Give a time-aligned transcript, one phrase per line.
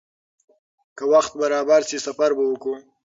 [0.97, 2.75] که وخت برابر شي، سفر به وکړو.